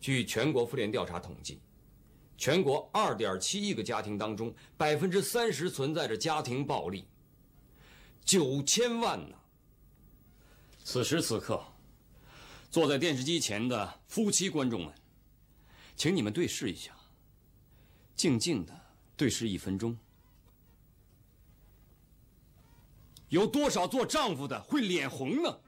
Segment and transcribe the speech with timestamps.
[0.00, 1.60] 据全国妇联调查统计，
[2.38, 7.06] 全国二点七亿个家庭当中，百分之三十存在着家庭暴力，
[8.24, 9.36] 九千万呢。
[10.82, 11.62] 此时此刻，
[12.70, 14.94] 坐在电视机前的夫妻观众们，
[15.94, 16.96] 请你们对视一下，
[18.16, 18.72] 静静的
[19.16, 19.96] 对视一分钟。
[23.28, 25.60] 有多少做丈夫的会脸红呢？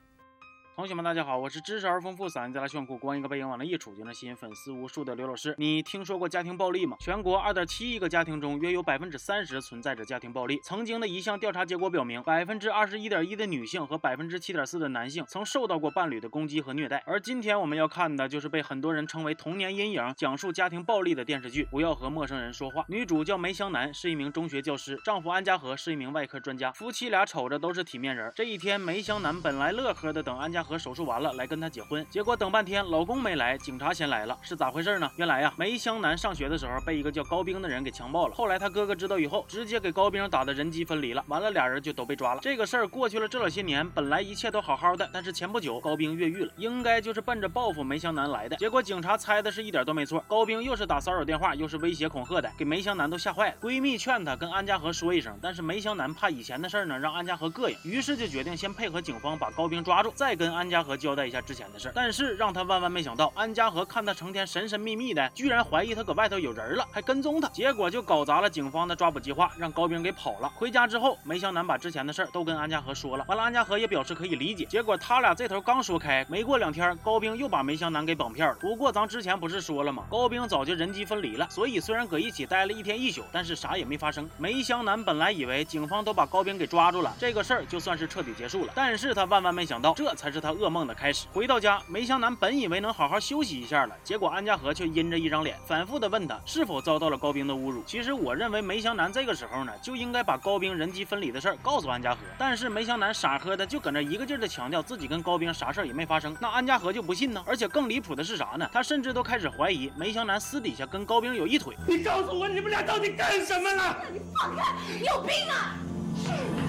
[0.75, 5.54] 同学们，大家好，我是知识而丰富、嗓音再来炫酷、光一个背影往那一杵就能吸引粉丝无数的刘老师。
[5.58, 6.96] 你听说过家庭暴力吗？
[6.99, 10.58] 全国二点七亿个家庭中，约有百分之三十存在着家庭暴力。
[10.64, 17.02] 曾经的一项调查结果表明，百分之二十一点一的女性和百分之七点四的男性曾受到过伴侣的攻击和虐待。
[17.07, 22.80] 而今天我们要看的就是被很多人称为童年阴影、讲述家庭暴力的电视剧《不要和陌生人说话》。
[22.89, 28.32] 女主叫梅湘南，是一名中学教师，丈夫安家和是一名外科专家，夫妻俩瞅着都是体面人。
[28.35, 35.11] 这一天，梅湘南本来乐呵的等安家和手术完了来跟他结婚，结果等半天老公没来，警察先来了，是咋回事呢？
[35.17, 42.41] 原来呀，梅湘南上学的时候被一个叫高兵的人给强暴了，后来他哥哥知道以后，直接给高兵打的人机分离了，完了俩人就都被抓了。
[42.42, 48.56] 这个事儿过去了这老些年，本来一切都好好的，但是前不久高兵越狱了，应该就是奔着报复梅湘南来的。
[48.56, 53.56] 结果警察猜的是一点都没错，高兵又是打骚扰电话，又是威胁恐吓的，给梅湘南都吓坏了。
[53.60, 61.91] 闺蜜劝她跟安家和说一声，但是梅湘南怕以前的事儿呢让安家和膈应，于是就决定先配合警方把高兵抓住，再跟安家和交代一下之前的事。
[61.95, 70.48] 但是让他万万没想到，安家和看他成天神神秘秘的，居然怀疑他搁外头有人了，还跟踪他，结果就搞砸了警方的抓捕计划，让高兵给跑了。
[70.55, 74.64] 回家之后，梅湘南把之前的事儿都跟安家和说了，完了安家和也表示可以理解。
[74.67, 78.56] 结果他俩这头刚说开，没过两天，高兵又把梅湘南给绑票了。
[78.61, 80.05] 不过咱之前不是说了吗？
[80.11, 84.28] 高兵早就人机分离了，所以虽然搁一起待了一天一宿，但是啥也没发生。
[84.39, 88.72] 梅湘南本来以为警方都把高兵给抓住了，这个事儿就算是彻底结束了。
[88.75, 91.26] 但是他万万没想到，这才是他噩梦的开始。
[91.32, 97.82] 回到家，梅湘南本以为能好好休息一下了，结果安家和却阴着一张脸，反复的问他是否遭到了高兵的侮辱。
[97.86, 107.42] 其实我认为梅湘南这个时候呢，就应该把高兵人机分离的事儿告诉安家和，但是梅湘南傻呵的就搁那一个劲儿的强调自己跟高兵啥事儿也没发生，那安家和就不信呢。
[107.47, 108.69] 而且更离谱的是啥呢？
[108.72, 111.76] 他甚至都开始怀疑梅湘南私底下跟高兵有一腿。
[111.86, 113.97] 你告诉我，你们俩到底干什么了？
[114.12, 114.75] 你放开！
[114.98, 116.62] 你有病啊！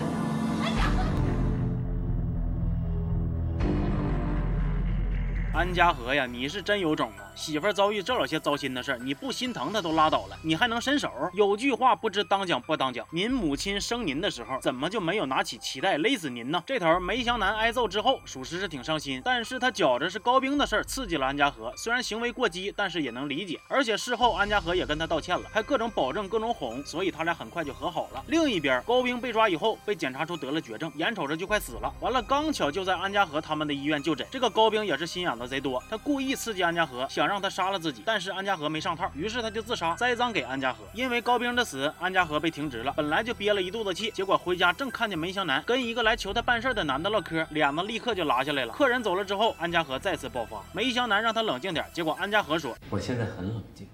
[5.56, 7.30] 安家和呀，你是真有种啊！
[7.36, 11.12] 媳妇儿遭遇这老些糟心的事儿，你不心疼她都拉倒了，你还能伸手？
[11.32, 16.64] 有句话不知当讲不当讲，您母亲生您的时候，怎么就没有拿起脐带勒死您呢？
[16.66, 23.60] 这头梅湘南挨揍之后，属实是挺伤心，但是他觉着是高兵的事儿刺激了安家和，虽然行为过激，但是也能理解。
[23.68, 28.24] 而且事后安家和也跟他道歉了，还各种保证、各种哄，所以他俩很快就和好了。
[28.26, 31.94] 另一边，高兵被抓以后，被检查出得了绝症，眼瞅着就快死了。
[32.00, 40.84] 完了，刚巧就在安家和他们的医院就诊，这个高兵也是心眼子贼多，他故意刺激安家和，想让他杀了自己，但是安家和没上套，于是他就自杀，栽赃给安家和。
[40.94, 48.74] 因为高兵的死，安家和被停职了，本来就憋了一肚子气，结果回家正看见梅香南跟一个来求他办事的男的唠嗑，脸子立刻就拉下来了。
[48.74, 53.88] 客人走了之后，安家和再次爆发，梅香南让他冷静点，结果安家和说：“我现在很冷静，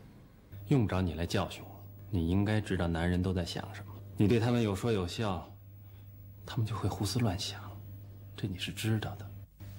[0.68, 1.84] 用不着你来教训我。
[2.10, 5.48] 你应该知道男人都在想什么，你对他们有说有笑，
[6.46, 7.60] 他们就会胡思乱想，
[8.36, 9.26] 这你是知道的，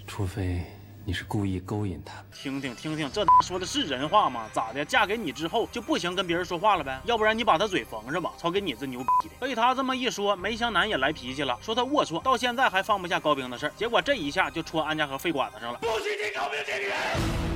[0.06, 0.64] 除非。”
[1.10, 2.22] 你是故意勾引他？
[2.32, 4.48] 听听听听，这说的是人话吗？
[4.52, 4.84] 咋的？
[4.84, 7.00] 嫁给你之后就不行跟别人说话了呗？
[7.04, 8.30] 要不然你把他嘴缝上吧？
[8.38, 9.34] 操给你这牛逼的！
[9.40, 13.72] 被他这么一说，梅香南也来脾气了，说他龌龊，到现在还放不下高兵的事儿。
[13.76, 15.80] 结果这一下就戳安家和肺管子上了。
[15.80, 17.49] 不许提高兵这个人！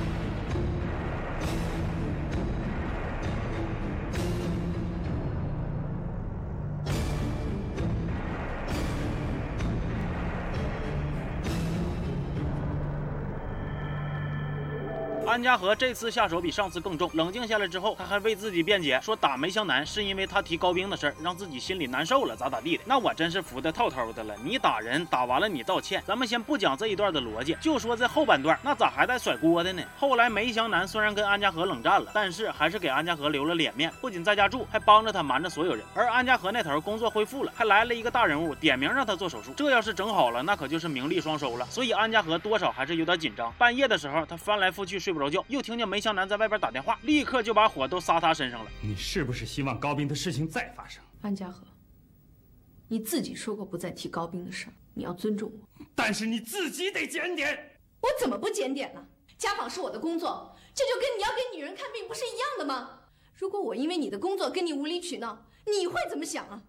[15.35, 17.11] 安家和这次下手比上次更重。
[17.13, 22.83] 冷静下来之后，他还为自己辩解，说打梅湘南是因为他提高兵的事儿，让自己心里难受了，咋咋地的。
[22.85, 24.33] 那我真是服的透透的了。
[24.41, 29.83] 你打人打完了，你道歉，咱们先不讲这一段的逻辑，就说这后半段，那咋还带甩锅的呢？
[29.97, 35.83] 后来梅湘南虽然跟安家和冷战了，但是还是给安家和留了脸面，不仅在家住，还帮着他瞒着所有人。
[35.93, 39.51] 而安家和那头工作恢复了，还来了一个大人物，点名让他做手术。
[39.57, 41.65] 这要是整好了，那可就是名利双收了。
[41.69, 43.51] 所以安家和多少还是有点紧张。
[43.57, 48.71] 半夜的时候，他翻来覆去睡不着觉，又听见梅湘南在外边打电话，立刻就把火都撒他身上了。
[48.81, 51.03] 你是不是希望高斌的事情再发生？
[51.21, 51.65] 安家和，
[52.87, 55.85] 你自己说过不再提高斌的事，你要尊重我。
[55.95, 57.77] 但是你自己得检点。
[58.01, 59.07] 我怎么不检点了？
[59.37, 63.01] 家访是我的工作，这就跟你要给女人看病不是一样的吗？
[63.35, 66.61] 如果我因为你的工作跟你无理取闹，你会怎么想啊？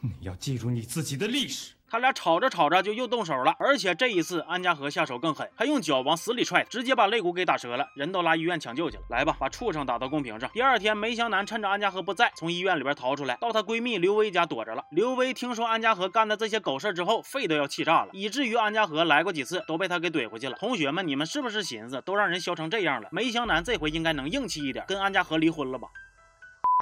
[0.00, 1.74] 你要记住你自己的历史。
[1.94, 9.04] 他俩吵着吵着就又动手了，而且这一次安家和下手更狠，还用脚往死里踹，直接把肋骨给打折了，人都拉医院抢救去了。
[9.10, 10.50] 来吧，把畜生打到公屏上。
[10.52, 14.84] 第二天，梅香南趁着安家和不在，从医院里边逃出来，到她闺蜜刘薇家躲着了。
[14.90, 20.56] 刘薇听说安家和干的这些狗事之后，肺都要气炸了，以至于安家和来过几次都被他给怼回去了。
[20.58, 25.86] 同学们，你们是不是寻思都让人削成这样了，梅香南这回应该能硬气一点，跟安家和离婚了吧？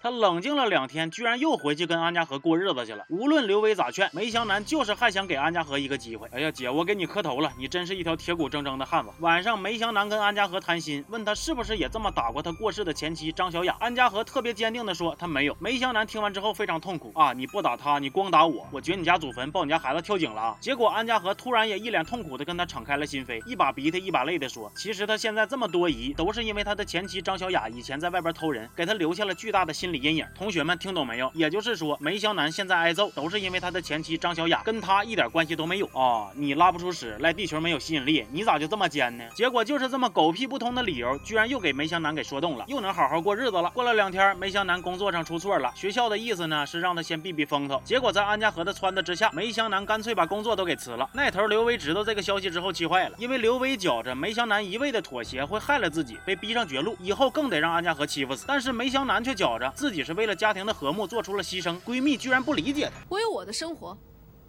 [0.03, 3.05] 他冷静了两天，居然又回去跟安家和过日子去了。
[3.07, 6.27] 无论刘威咋劝，梅香南就是还想给安家和一个机会。
[6.33, 9.09] 哎呀，姐，我给你磕头了，你真是一条铁骨铮铮的汉子。
[9.21, 13.77] 晚上，梅香南跟安家和谈心，问他是不是也这么打过他过世的前妻张小雅。
[13.79, 15.55] 安家和特别坚定的说他没有。
[15.57, 20.57] 梅香南听完之后非常痛苦啊，你不打他，你光打我，我掘你家祖坟，抱你家孩子跳井了！
[20.59, 30.25] 结果安家和突然也一脸痛苦的跟他敞开了心扉，一把鼻涕一把泪的说，其实他现在这么多疑，都是因为他的前妻张小雅以前在外边偷人，给他留下了巨大的心理理阴影。
[30.35, 30.73] 同学们。
[30.83, 31.31] 听懂没有？
[31.35, 36.31] 也就是说，梅湘南现在挨揍，都是因为他的前妻张小雅跟他一点关系都没有啊！
[36.35, 39.23] 你拉不出屎，赖地球没有吸引力，你咋就这么奸呢？
[39.35, 43.69] 结果就是这么狗屁不通的理由，居然又给梅湘南给说动了，又能好好过日子了。
[43.69, 47.81] 过了两天，梅湘南工作上出错了，学校的意思呢是让他先避避风头。
[47.85, 51.09] 结果在安家和的撺掇之下，梅湘南干脆把工作都给辞了。
[51.13, 58.43] 那头刘威知道这个消息之后气坏了，因为刘威觉着梅湘南一味的妥协会害了自己，被逼上绝路，以后更得让安家和欺负死。
[58.47, 61.43] 但是梅湘南却觉着自己是为了家庭的和睦做出了。
[61.43, 63.05] 牺牲，闺蜜居然不理解她。
[63.09, 63.97] 我有我的生活，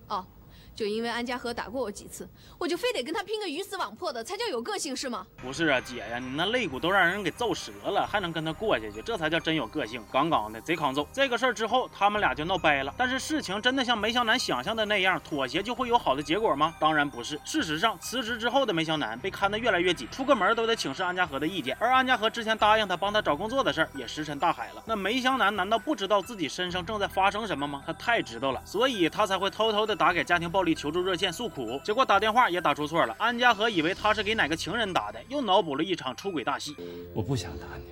[0.06, 0.24] 哦。
[0.74, 2.28] 就因为安家和打过我几次，
[2.58, 5.26] 我就非得跟他拼个鱼死网破的，才叫有个性是吗？
[5.36, 10.02] 不是啊，姐呀，你那肋骨都让人给揍折了，还能跟他过下去，这才叫真有个性。
[10.12, 11.06] 杠杠的，贼抗揍。
[11.12, 12.92] 这个事儿之后，他们俩就闹掰了。
[12.98, 16.74] 但是事情真的像梅湘南想象的那样，妥协就会有好的结果吗？
[16.80, 17.40] 当然不是。
[17.44, 21.76] 事实上，辞职之后的梅湘南被看得越来越紧，出个门都得请示安家和的意见。
[21.78, 24.82] 而安家和之前答应他帮他找工作的事儿也石沉大海了。
[24.86, 27.82] 那梅湘南难道不知道自己身上正在发生什么吗？
[27.86, 31.48] 他太知道了，所以他才会偷偷的打给家庭报力求助热线诉。
[31.48, 33.14] 苦，结果打电话也打出错了。
[33.18, 36.74] 安家和以为他是给哪个情人打的，又脑补了一场出轨大戏。
[37.14, 37.84] 我不想打你，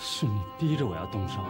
[0.00, 1.42] 是你逼着我要动手的。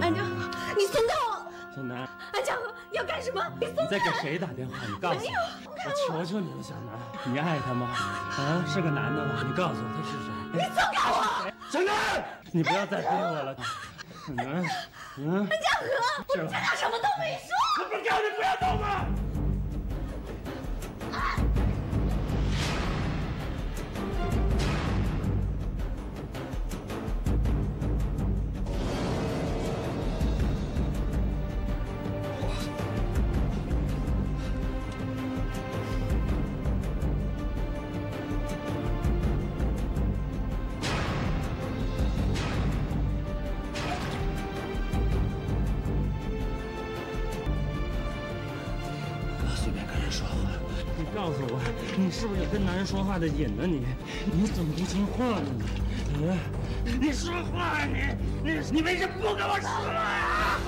[0.00, 1.46] 安家和，你松开我！
[1.76, 1.98] 小南，
[2.32, 3.40] 安家和，你要干什么？
[3.60, 3.82] 你松开！
[3.84, 4.74] 你在给谁打电话？
[4.88, 7.86] 你告诉我，我求求你了，小南，你爱他吗？
[7.88, 9.44] 啊，是个男的吗？
[9.46, 10.32] 你告诉我他是谁？
[10.54, 11.52] 你松开我！
[11.70, 11.92] 小南，
[12.50, 13.54] 你不要再逼我了。
[13.54, 13.62] 小
[14.34, 14.64] 南，
[15.16, 15.86] 嗯，安家和，
[16.28, 17.48] 我们家俩什么都没说。
[17.82, 19.06] 我不是叫你不要动吗？
[52.08, 53.66] 你是不是有跟男人说话的瘾呢？
[53.66, 53.82] 你，
[54.32, 55.50] 你怎么不听话呢？
[56.86, 57.98] 你，你说话，你，
[58.42, 60.58] 你，你为什么不跟我说呀？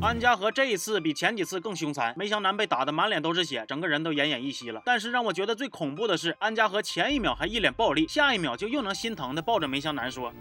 [0.00, 4.82] 安家和这一次比前几次更凶残，梅湘南被打得满脸都是血，整个人都奄奄一息了。
[4.84, 10.32] 但是让我觉得最恐怖的是，安家和前一秒还一脸暴力，下一秒就又能心疼的抱着梅湘南说。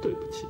[0.00, 0.46] 对不起。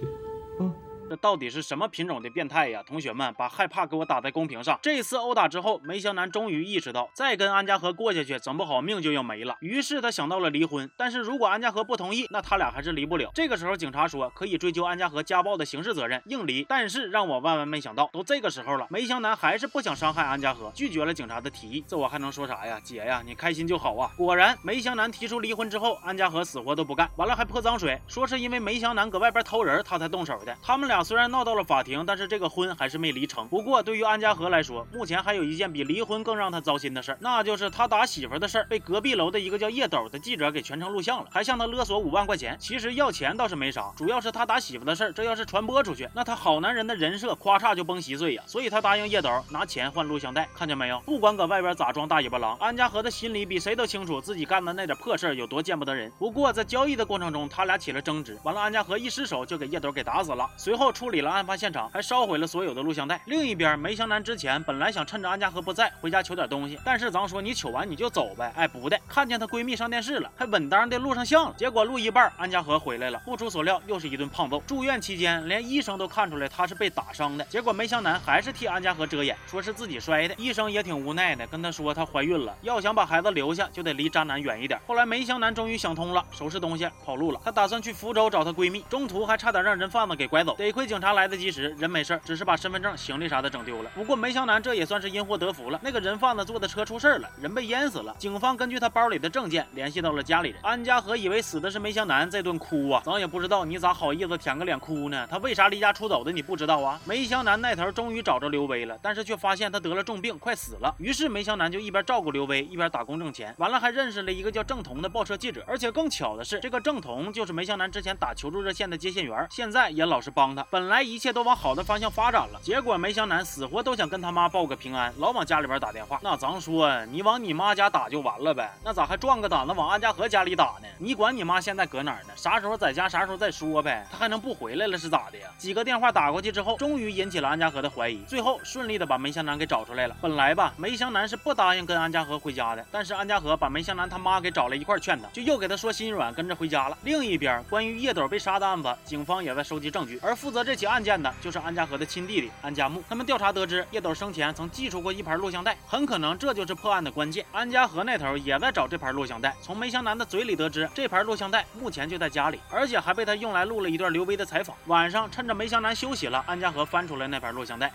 [1.09, 2.83] 这到底是什么品种的变态呀？
[2.87, 4.79] 同学们，把害怕给我打在公屏上。
[4.83, 9.57] 这次殴打之后，梅湘南终于意识到，再跟安家和过下去，整不好命就要没了。
[9.61, 13.31] 于是他想到了离婚，但是如果安家和不同意，那他俩还是离不了。
[13.35, 16.67] 这个时候，警察说可以追究安家和家暴的刑事责任，硬离。
[16.69, 21.83] 但是让我万万没想到，都这个时候了，梅湘南还是不想伤害安家和，拒绝了警察的提议。
[21.89, 22.79] 这我还能说啥呀？
[22.85, 24.11] 姐呀，你开心就好啊。
[24.19, 30.55] 果然，梅湘南提出离婚之后，安家和死活都不干，完了还泼脏水，说是因为梅湘南搁外边偷人，他才动手的。
[30.63, 31.79] 他们俩虽然闹到了法。
[31.79, 33.47] 庭，但是这个婚还是没离成。
[33.47, 42.57] 不过对于安家和来说，目前还有一件比离婚更让他糟心的事儿，那就是他打媳妇的事儿被隔壁楼的一个叫叶斗的记者给全程录像了，还向他勒索五万块钱。
[42.59, 48.43] 其实要钱倒是没啥，主要是他打媳妇的事儿，这要是传播出去，那他好男人的人设咔嚓就崩稀碎呀。
[48.45, 50.99] 所以他答应叶斗拿钱换录像带，看见没有？
[51.07, 56.11] 不管搁外边咋装大尾巴狼，安家和的心里比谁都清楚自己干的那点破事儿有多见不得人。
[56.19, 60.51] 不过在交易的过程中，他俩起了争执，完了安家和一失手就给叶斗给打死了。
[60.57, 60.88] 随后。
[60.89, 63.21] 后处理了案发现场，还烧毁了所有的录像带。
[63.27, 71.55] 另一边，梅湘南之前本来想趁着安家和不在，回家取点东西，但是咱说你取完你就走呗，哎，不的，看见她闺蜜上电视了，还稳当的录上像了。
[71.59, 74.63] 结果录一半，安家和回来了，不出所料又是一顿胖揍。
[74.67, 77.45] 住院期间，连医生都看出来她是被打伤的。
[77.51, 80.35] 结果梅湘南还是替安家和遮掩，说是自己摔的。
[80.39, 84.81] 医生也挺无奈的，跟她说她怀孕了，要想把孩子留下，就得离渣男远一点。
[84.87, 87.39] 后来梅湘南终于想通了，收拾东西跑路了。
[87.45, 90.57] 她打算去福州找她闺蜜，中途还差点让人贩子给拐走。
[90.57, 93.91] 得亏警察来得及时，人没事，只是把身份证、行李啥的整丢了。
[93.95, 98.15] 不过梅湘南这也算是因祸得福了，那个人贩子坐的车出事了，人被淹死了。
[98.19, 100.59] 警方根据他包里的证件联系到了家里人。
[100.63, 105.27] 安家和以为死的是梅湘南，这顿哭啊，咱也不知道你咋好意思舔个脸哭呢？
[105.31, 106.33] 他为啥离家出走的？
[106.33, 107.01] 你不知道啊？
[107.05, 110.95] 梅湘南那头终于找着刘威了，但是却发现他得了重病，快死了。
[110.99, 113.55] 于是梅湘南就一边照顾刘威，一边打工挣钱。
[113.59, 120.65] 完了还认识了一个叫郑彤的报社记者，而且更巧的是，这个郑彤就是梅湘南之前打求助热线的接线员，现在也老实帮他。
[120.71, 126.21] 本来一切都往好的方向发展了，结果梅湘南死活都想跟他妈报个平安，老往家里边打电话。
[126.23, 130.89] 那咱说，你往你妈家打就完了呗，那咋还壮个胆子往安家和家里打呢？
[130.99, 132.35] 你管你妈现在搁哪儿呢？
[132.37, 134.07] 啥时候在家，啥时候再说呗。
[134.13, 135.49] 他还能不回来了是咋的呀？
[135.57, 140.15] 几个电话打过去之后，终于引起了安家和的怀疑，最后顺利的把梅湘南给找出来了。
[140.21, 146.99] 本来吧，梅湘南是不答应跟安家和回家的，但是安家和把梅湘南他妈给找来一块劝他，就又给他说心软，跟着回家了。
[147.05, 153.03] 另一边，关于叶斗被杀的案子，警方也在收集证据，而负责这起案件的就是安家和的亲弟弟安家木。
[153.09, 157.45] 他们调查得知，叶斗生前曾寄出过一盘录像带，很可能这就是破案的关键。
[157.53, 164.77] 安家和那头也在找这盘录像带，从梅香南的嘴里得知，这盘录像带目前就在家里，而且还被他用来录了一段刘威的采访。
[164.87, 167.91] 晚上趁着梅香南休息了，安家和翻出来那盘录像带，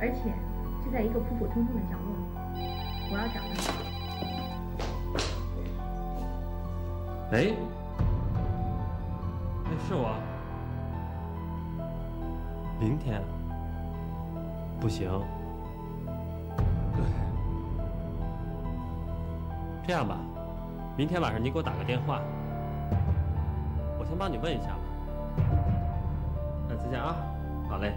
[0.00, 0.32] 而且
[0.84, 2.14] 就在一个普普通通的角落。
[3.10, 3.72] 我要找他。
[7.32, 7.54] 哎，哎，
[9.86, 10.16] 是我。
[12.80, 13.22] 明天
[14.80, 15.08] 不行。
[16.92, 17.04] 对
[19.86, 20.18] 这样吧，
[20.96, 22.20] 明天晚上你给我打个电话，
[23.96, 24.78] 我先帮你问一下吧。
[26.68, 27.14] 那再见啊，
[27.68, 27.94] 好嘞。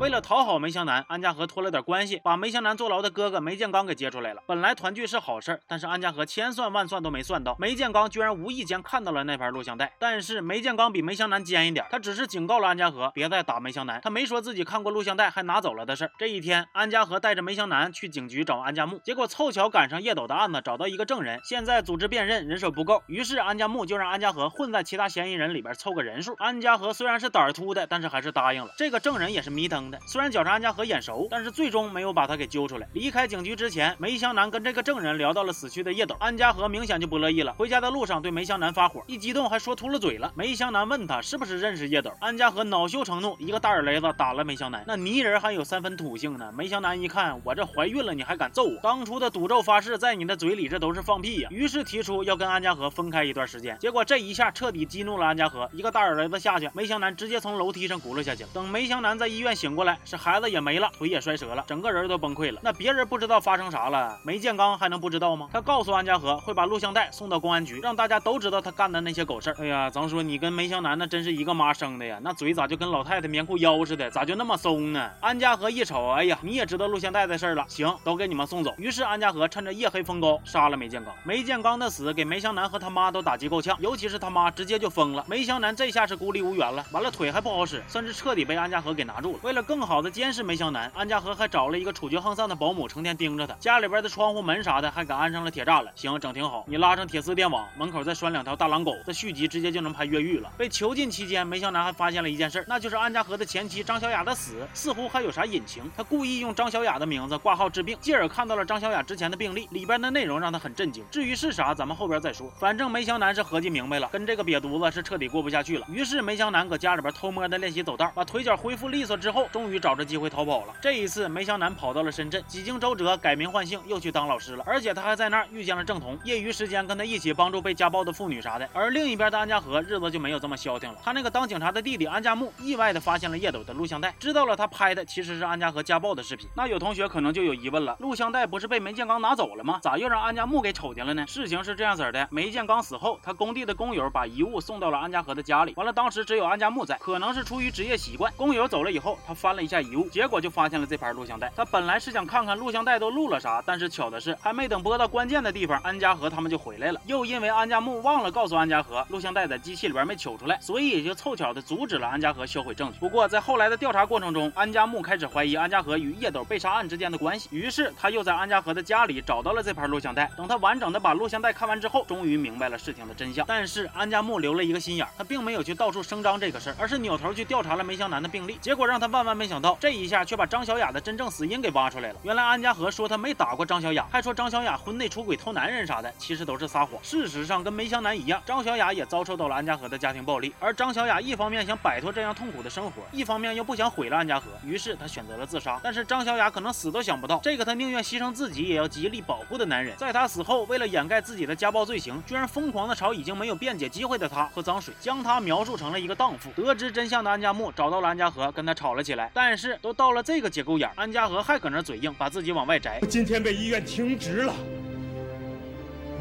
[0.00, 4.42] 为了讨好梅湘南，安家和托了点关系，把梅湘南坐牢的哥哥梅建刚给接出来了。
[4.46, 9.92] 本来团聚是好事儿但是安家和千算万算都没算到，梅建刚居然无意间看到了那盘录像带。
[9.98, 16.10] 但是梅建刚比梅湘南尖一点，他只是警告了安家和别再打梅湘南，他没说自己看过录像带还拿走了的事儿。
[16.18, 21.38] 这一天，安家和带着梅湘南去警局找安家木，结果凑巧赶上叶斗的案子，找到一个证人。
[21.44, 26.34] 现在组织辨认人手不够，于是安家木就让安家和混在其他嫌疑人里边凑个人数。
[26.38, 28.72] 安家和虽然是胆儿突的，但是还是答应了。
[28.78, 29.89] 这个证人也是迷瞪。
[30.06, 32.88] 虽然绞杀安家和眼熟，但是最终没有把他给揪出来。
[32.92, 36.16] 离开警局之前，梅湘南跟这个证人聊到了死去的叶斗。
[36.20, 40.32] 安家和明显就不乐意了，回家的路上对梅湘南发火，一激动还说秃了嘴了。
[40.34, 44.84] 梅湘南问他是不是认识叶斗，安家和恼羞成怒，一个大耳雷子打了梅湘南。
[44.86, 46.52] 那泥人还有三分土性呢。
[46.56, 48.76] 梅湘南一看我这怀孕了，你还敢揍我？
[48.82, 51.48] 当初的赌咒发誓在你的嘴里，这都是放屁呀！
[51.50, 53.76] 于是提出要跟安家和分开一段时间。
[53.78, 58.44] 结果这一下彻底激怒了安家和，一个大耳雷子下去，梅湘南直接从楼梯上轱辘下去。
[58.52, 62.60] 等梅湘南在医院醒过过来，是孩子也没了，腿也摔折了，整个人都崩溃了。
[62.62, 65.48] 那别人不知道发生啥了，梅建刚还能不知道吗？
[65.50, 69.56] 他告诉安家和会把录像带送到公安局，让大家都知道他干的那些狗事儿。
[69.58, 75.10] 哎呀，咱说你跟梅湘南那真是一个妈生的呀，那嘴咋就跟老太太棉裤腰似的，咋就那么松呢？
[75.20, 78.74] 安家和一瞅，哎呀，你也知道录像带的事儿了，行，都给你们送走。
[78.76, 81.14] 于是安家和趁着夜黑风高杀了梅建刚。
[81.24, 85.24] 梅建刚的死给梅湘南和他妈都打击够呛，尤其是他妈直接就疯了。
[85.26, 89.38] 梅湘南这下是孤立无援了，完了腿还不好使，算是彻底被安家和给拿住了。
[89.42, 93.54] 为了更好的监视梅湘南，安家和还找了一个处决横丧的保姆，成天盯着他。
[93.60, 95.92] 家里边的窗户门啥的还给安上了铁栅栏。
[95.94, 96.64] 行，整挺好。
[96.66, 100.50] 你拉上铁丝电网，门口再拴两条大狼狗，这续集直接就能拍越狱了。
[100.58, 105.88] 被囚禁期间，梅湘南还发现了一件事，那就是安家和的前妻张小雅的死似乎还有啥隐情。
[105.96, 111.04] 他故意用张小雅的名字挂号治病，继而看到了张小雅之前的病历，里边的内容让他很震惊。
[111.12, 112.50] 至于是啥，咱们后边再说。
[112.58, 115.86] 反正梅湘南是合计明白了，跟这个瘪犊子是彻底过不下去了。
[115.88, 120.74] 于是梅湘南搁家里边偷摸的练习走道，把腿脚恢复利索之后，终于找着机会逃跑了。
[120.80, 124.64] 这一次，梅湘南跑到了深圳，几经周折改名换姓，又去当老师了。
[124.66, 128.66] 而且他还在那儿遇见了郑彤，业余时间跟他一起帮助被家暴的妇女啥的。
[128.72, 136.48] 而另一边的安家和日子就没有这么消停了，他那个当警察的弟弟安家木意外的发现了叶斗的录像带，知道了他拍的其实是安家和家暴的视频。
[136.56, 139.78] 那有同学可能就有疑问了，录像带不是被梅建刚拿走了吗？
[139.82, 141.26] 咋又让安家木给瞅见了呢？
[141.26, 151.50] 事情是这样子的，梅建刚死后，他工地的工友把遗物送到了安家和的家里，完了当时只有安家木在，可能是出于职业习惯，工友走了以后，他翻了一下遗物，结果就发现了这盘录像带。
[151.56, 157.00] 他本来是想看看录像带都录了啥，但是巧的是，还没等播到关键的地方，安家和他们就回来了。
[157.06, 162.98] 又因为安家木忘了告诉安家和录像带在机器里边没取出来，所以也就凑巧的阻止了安家和销毁证据。
[162.98, 170.30] 不过在后来的调查过程中，安家木开始怀疑安家和与叶斗被杀案之间的关系，于是他又在安家和的家里找到了这盘录像带。
[170.36, 173.46] 等他完整的把录像带看完之后，终于明白了事情的真相。
[173.48, 178.56] 但是安家木留了一个心眼，他并没有去到处声张这个事儿，而是扭头去调查了梅香南的病历。
[178.60, 182.18] 结果让他万万万没想到，这一下却把张小雅的真正死因给挖出来了。
[182.24, 186.98] 原来安家和说他没打过张小雅，还说张小雅婚内出轨偷男人啥的，其实都是撒谎。
[187.00, 190.52] 事实上跟梅香南一样，张小雅也遭受到了安家和的家庭暴力。
[190.58, 195.78] 而张小雅一方面想摆脱这样痛苦的生活，一方面又不想毁了安家和，于是她选择了自杀。
[195.80, 206.50] 但是张小雅可能死都想不到，这个她宁愿牺牲自己也要极力保护的男人，在她死后，为了掩盖自己的家暴罪行，居然疯狂的朝已经没有辩解机会的她泼脏水，将她描述成了一个荡妇。
[206.56, 209.19] 得知真相的安家木找到了安家和，跟他吵了起来。
[209.34, 213.00] 但是都到了这个节骨眼，安家和还搁那嘴硬，把自己往外摘。
[213.08, 214.54] 今天被医院停职了。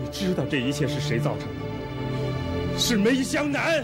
[0.01, 2.79] 你知道这一切是谁造成的？
[2.79, 3.84] 是梅香南。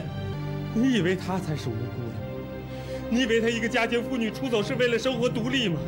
[0.74, 3.10] 你以为她才是无辜的？
[3.10, 5.80] 你以为她一个家庭妇女出走是为了生活独立吗？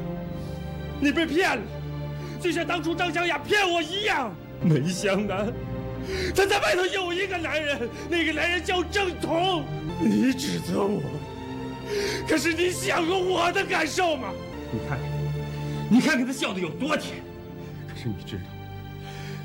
[1.00, 1.64] 你被骗了，
[2.42, 4.36] 就像当初张小雅骗我一样。
[4.62, 5.54] 梅香南，
[6.36, 9.64] 她在外头有一个男人，那个男人叫郑彤。
[10.00, 11.02] 你指责我，
[12.28, 14.34] 可是你想过我的感受吗？
[14.72, 15.00] 你看看，
[15.90, 17.24] 你看看他笑的有多甜。
[17.88, 18.44] 可是你知道，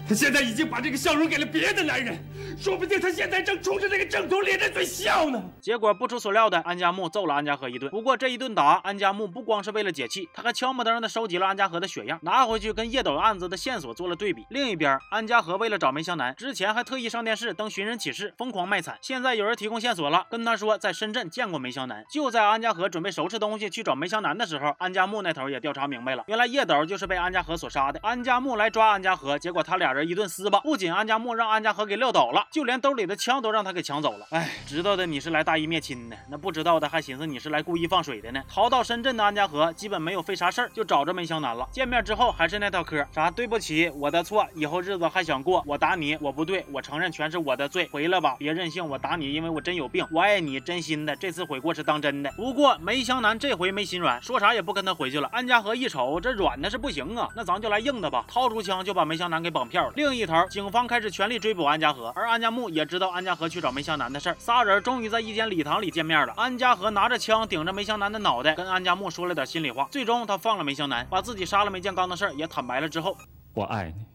[0.09, 2.19] 他现在已经把这个笑容给了别的男人，
[2.59, 5.43] 说不定他现在正冲着那个郑彤咧着嘴笑呢。
[5.61, 7.91] 结果不出所料的，安家木揍了安家和一顿。
[7.91, 14.45] 不过这一顿打，安家木不光是为了解气，他还悄没登的收集了安家和的血样，拿回去跟叶斗案子的线索做了对比。
[14.51, 18.97] 另一边，安家和为了找梅香南，之前还特意上电视登寻人启事，疯狂卖惨。
[19.01, 22.05] 现在有人提供线索了，跟他说在深圳见过梅香南。
[22.11, 28.01] 就在安家和准备收拾东西去找梅香南的时候，安家木那头也调查明白了，原来叶斗就是被安家和所杀的。
[28.03, 34.27] 安家木来抓安家和，结果他俩人一顿撕巴，不仅安家木让安家和给撂倒了，就连兜里的枪都让他给抢走了。
[34.31, 38.43] 哎，知道的你是来大义灭亲的，那不知道的还寻思你是来故意放水的呢。
[38.49, 41.69] 逃到深圳的安家和基本没有费啥事儿，就找着梅香南了。
[41.71, 52.31] 见面之后还是那套嗑，啥对不起，我的错，以后日子还想过，我打你，我不对，我承认全是我的罪，回来吧，别任性，我打你，因为我真有病，我爱你，真心的，这次悔过是当真的。
[52.33, 55.29] 不过梅香南这回没心软，说啥也不跟他回去了。
[55.33, 59.93] 安家和一瞅，这软的是不行啊，那咱就来硬的吧，掏出枪就把梅香南给绑票了。
[59.97, 66.33] 另一头，警方开始全力追捕安家和，而安家木也知道安家和去找梅香南的事儿，仨人终于在一间礼堂里见面了。
[66.33, 73.15] 安家和拿着枪顶着梅香南的脑袋，跟安家木说了点心里话，最终他放了梅香南，把自己杀了梅建刚的事儿也坦白了之后，
[73.53, 74.07] 我爱你，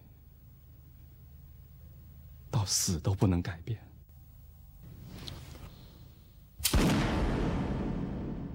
[2.50, 3.80] 到死都不能改变。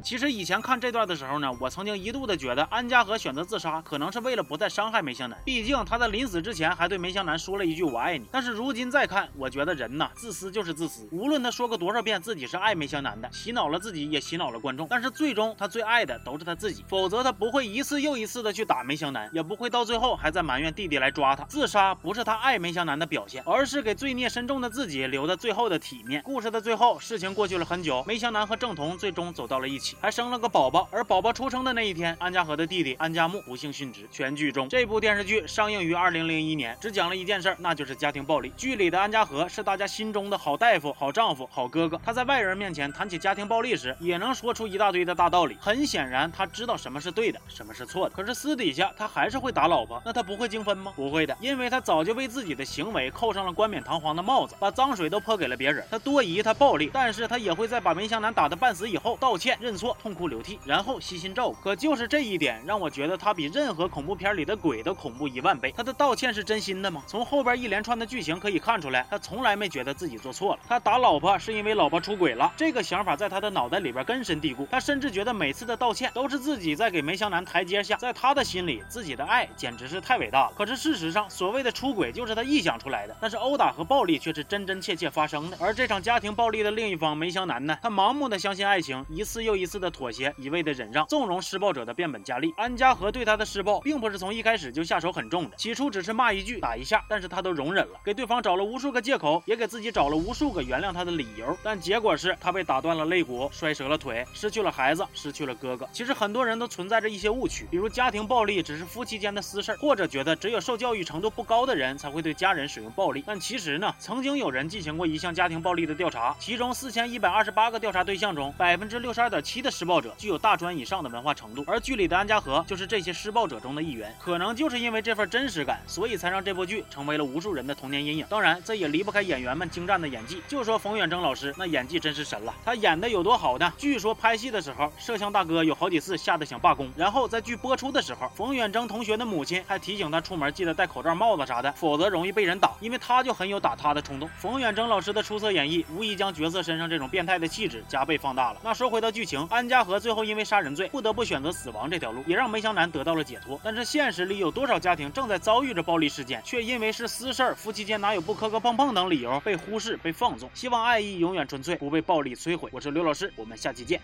[0.02, 5.38] 其实以前看这段的时候呢，我曾经一度的觉得安家和选择自杀，可能是为了不再伤害梅香南。
[5.44, 8.26] 毕竟他在临死之前还对梅香南说了一句“我爱你”。
[8.32, 11.08] 但是如今再看，我觉得人呐，自私就是自私。
[11.12, 14.86] 无论他说过多少遍自己是爱梅香南的，洗脑了自己，也洗脑了观众。
[14.90, 21.44] 但是最终他最爱的都是他自己，否则他不会一次又一次的去打梅香南，也不会到最后还在埋怨弟弟来抓他。
[21.44, 26.22] 自杀不是他爱梅香南的表现，而是给罪孽深重的自己留的最后的体面。
[26.22, 29.91] 故事的最后，事情过去了很久，梅香南和郑彤最终走到了一起。
[30.00, 34.08] 还生了个宝宝，而宝宝出生的那一天，安家和的弟弟安家木不幸殉职。
[34.10, 34.68] 全剧终。
[34.68, 38.52] 这部电视剧上映于二零零一年，只讲了一件事儿，那就是家庭暴力。
[38.56, 42.00] 剧里的安家和是大家心中的好大夫、好丈夫、好哥哥。
[42.04, 45.56] 他在外人面前谈起家庭暴力时，也能说出一大堆的大道理。
[45.60, 48.14] 很显然，他知道什么是对的，什么是错的。
[48.14, 50.92] 可是私底下他还是会打老婆，那他不会精分吗？
[50.96, 55.84] 不会的，因为他早就为自己的行为扣上了冠冕堂皇的帽子，把脏水都泼给了别人。
[55.90, 60.60] 他多疑，他暴力，但是他也会在把梅香南打得半死以后道歉、认错、痛哭流涕。
[60.64, 65.72] 然后悉心照顾，可就是这一点让我觉得他比任何恐怖片里的鬼都恐怖一万倍。
[65.76, 67.02] 他的道歉是真心的吗？
[67.08, 70.60] 从后边一连串的剧情可以看出来，他从来没觉得自己做错了。
[70.68, 74.68] 他打老婆是因为老婆出轨了，这个想法在他的脑袋里边根深蒂固。
[74.70, 80.52] 他甚至觉得每次的道歉都是自己在给梅香南台阶下，在他的心里，自己的爱简直是太伟大了。
[80.56, 85.56] 可是事实上，所谓的出轨就是他臆想出来的，但是殴打和暴力却是真真切切发生的。
[85.60, 91.40] 而这场家庭暴力的另一方梅香南呢，他盲目的相信爱情，一次又一次次的妥协，一味的忍让，纵容。
[91.40, 105.88] 施暴者的变本加厉，安家和对他的施暴并不是从一开始就下手很重的，起初只是骂一句打一下，但是他都容忍了，给对方找了无数个借口，也给自己找了无数个原谅他的理由，但结果是他被打断了肋骨，摔折了腿，失去了孩子，失去了哥哥。
[105.90, 113.24] 其实很多人都存在着一些误区，比如家庭暴力只是夫妻间的私事或者觉得只有受教育程度不高的人才会对家人使用暴力。
[113.26, 124.14] 但其实呢，曾经有人进行过一项家庭暴力的调查，其中四千一百二十八个调查对象中，百分之六十二点七的施暴者具有大专以上的文化程度，而剧里的安家和就是这些施暴者中的一员。
[124.18, 128.26] 可能就是因为这份真实感，所以才让这部剧成为了无数人的童年阴影。
[128.28, 130.42] 当然，这也离不开演员们精湛的演技。
[130.48, 132.52] 就说冯远征老师，那演技真是神了。
[132.64, 133.72] 他演的有多好呢？
[133.78, 136.90] 据说拍戏的时候，摄像大哥有好几次吓得想罢工。
[136.96, 142.72] 然后在剧播出的时候，冯远征同学的母亲还提醒他出门记得戴口罩、帽子啥的，否则容易被人打。
[142.80, 144.28] 因为他就很有打他的冲动。
[144.38, 148.60] 冯远征老师的出色演绎，无疑将角色身上这种变态的气质加倍放大了。
[148.64, 153.60] 那说回到剧情，安家和最后因为杀人罪不得不选择死亡这条路，也让梅湘南得到了解脱。
[153.62, 160.50] 但是现实里有多少家庭正在遭遇着暴力事件，却因为是私事儿、夫妻间哪有不磕磕碰碰等理由被忽视、被放纵？
[160.54, 162.70] 希望爱意永远纯粹，不被暴力摧毁。
[162.72, 164.00] 我是刘老师，我们下期见。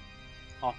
[0.61, 0.75] 好。